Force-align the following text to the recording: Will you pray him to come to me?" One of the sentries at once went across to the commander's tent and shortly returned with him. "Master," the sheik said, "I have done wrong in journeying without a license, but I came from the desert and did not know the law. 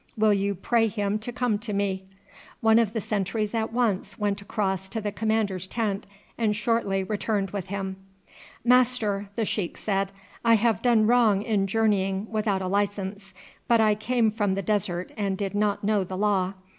Will 0.17 0.33
you 0.33 0.55
pray 0.55 0.87
him 0.87 1.19
to 1.19 1.31
come 1.31 1.59
to 1.59 1.73
me?" 1.73 2.05
One 2.59 2.79
of 2.79 2.93
the 2.93 2.99
sentries 2.99 3.53
at 3.53 3.71
once 3.71 4.17
went 4.17 4.41
across 4.41 4.89
to 4.89 4.99
the 4.99 5.11
commander's 5.11 5.67
tent 5.67 6.07
and 6.39 6.55
shortly 6.55 7.03
returned 7.03 7.51
with 7.51 7.67
him. 7.67 7.97
"Master," 8.65 9.29
the 9.35 9.45
sheik 9.45 9.77
said, 9.77 10.11
"I 10.43 10.55
have 10.55 10.81
done 10.81 11.05
wrong 11.05 11.43
in 11.43 11.67
journeying 11.67 12.25
without 12.31 12.63
a 12.63 12.67
license, 12.67 13.35
but 13.67 13.79
I 13.79 13.93
came 13.93 14.31
from 14.31 14.55
the 14.55 14.63
desert 14.63 15.11
and 15.17 15.37
did 15.37 15.53
not 15.53 15.83
know 15.83 16.03
the 16.03 16.17
law. 16.17 16.55